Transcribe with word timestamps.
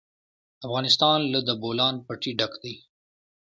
افغانستان 0.65 1.19
له 1.33 1.39
د 1.47 1.49
بولان 1.61 1.95
پټي 2.07 2.31
ډک 2.39 2.53
دی. 2.63 2.75